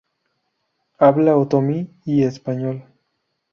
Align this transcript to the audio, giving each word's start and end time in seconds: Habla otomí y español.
Habla 0.97 1.37
otomí 1.37 1.91
y 2.05 2.23
español. 2.23 2.83